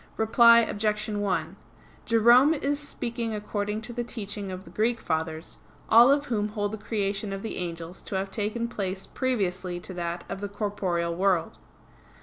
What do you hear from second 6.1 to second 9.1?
whom hold the creation of the angels to have taken place